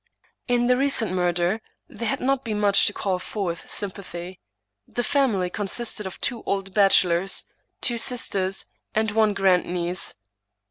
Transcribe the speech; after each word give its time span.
In 0.47 0.65
the 0.65 0.77
recent 0.77 1.11
murder 1.11 1.61
there 1.87 2.07
had 2.07 2.21
not 2.21 2.43
been 2.43 2.59
much 2.59 2.87
to 2.87 2.91
call 2.93 3.19
forth 3.19 3.69
sympathy. 3.69 4.39
The 4.87 5.03
family 5.03 5.51
consisted 5.51 6.07
of 6.07 6.19
two 6.19 6.41
old 6.47 6.73
bachelors, 6.73 7.43
two 7.81 7.99
sisters, 7.99 8.65
and 8.95 9.11
one 9.11 9.35
grandniece. 9.35 10.15